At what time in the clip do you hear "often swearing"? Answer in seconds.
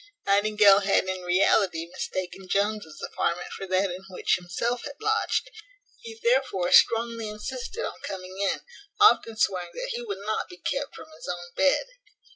8.99-9.69